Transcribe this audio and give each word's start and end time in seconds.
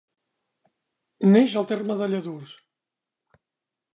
Neix 1.35 1.53
al 1.61 1.69
terme 1.73 1.99
de 2.01 2.09
Lladurs. 2.13 2.57